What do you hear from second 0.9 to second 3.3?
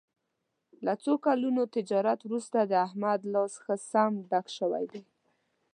څو کلونو تجارت ورسته د احمد